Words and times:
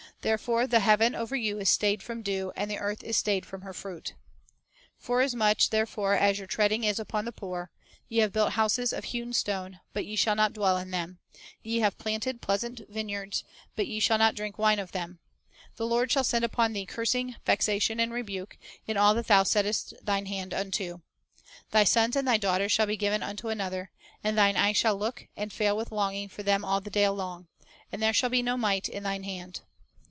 "Therefore 0.23 0.67
the 0.67 0.81
heaven 0.81 1.15
over 1.15 1.35
you 1.35 1.57
is 1.57 1.67
stayed 1.69 2.03
from 2.03 2.21
dew, 2.21 2.51
and 2.55 2.69
the 2.69 2.77
earth 2.77 3.03
is 3.03 3.17
stayed 3.17 3.43
from 3.43 3.61
her 3.63 3.73
fruit." 3.73 4.13
1 4.99 4.99
"Forasmuch 4.99 5.67
therefore 5.71 6.13
as 6.13 6.37
your 6.37 6.45
treading 6.45 6.83
is 6.83 6.99
upon 6.99 7.25
the 7.25 7.31
poor,... 7.31 7.71
ye 8.07 8.19
have 8.19 8.31
built 8.31 8.51
houses 8.51 8.93
of 8.93 9.05
hewn 9.05 9.33
stone, 9.33 9.79
but 9.93 10.01
Gains 10.01 10.09
That.... 10.09 10.09
Impoverish 10.09 10.09
ye 10.09 10.15
shall 10.17 10.35
not 10.35 10.53
dwell 10.53 10.77
in 10.77 10.91
them; 10.91 11.17
ye 11.63 11.79
have 11.79 11.97
planted 11.97 12.39
pleasant 12.39 12.81
vineyards, 12.87 13.43
but 13.75 13.87
ye 13.87 13.99
shall 13.99 14.19
not 14.19 14.35
drink 14.35 14.59
wine 14.59 14.77
of 14.77 14.91
them." 14.91 15.17
"The 15.77 15.87
Lord 15.87 16.11
shall 16.11 16.23
send 16.23 16.45
upon 16.45 16.73
thee 16.73 16.85
cursing, 16.85 17.37
vexation, 17.43 17.99
and 17.99 18.13
re 18.13 18.21
buke, 18.21 18.59
in 18.85 18.97
all 18.97 19.15
that 19.15 19.25
thou 19.25 19.41
settest 19.41 19.95
thine 20.05 20.27
hand 20.27 20.53
unto." 20.53 20.99
"Thy 21.71 21.83
sons 21.83 22.15
and 22.15 22.27
thy 22.27 22.37
daughters 22.37 22.71
shall 22.71 22.85
be 22.85 22.95
given 22.95 23.23
unto 23.23 23.47
another,... 23.47 23.89
and 24.23 24.37
thine 24.37 24.55
eyes 24.55 24.77
shall 24.77 24.95
look, 24.95 25.27
and 25.35 25.51
fail 25.51 25.75
with 25.75 25.91
longing 25.91 26.29
for 26.29 26.43
them 26.43 26.63
all 26.63 26.79
the 26.79 26.91
day 26.91 27.09
long; 27.09 27.47
and 27.91 28.03
there 28.03 28.13
shall 28.13 28.29
be 28.29 28.43
no 28.43 28.55
might 28.55 28.87
in 28.87 29.01
thine 29.01 29.23
hand." 29.23 29.61